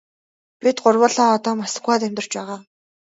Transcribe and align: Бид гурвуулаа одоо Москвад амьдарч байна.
Бид 0.61 0.77
гурвуулаа 0.83 1.31
одоо 1.37 1.53
Москвад 1.61 2.01
амьдарч 2.07 2.31
байна. 2.37 2.55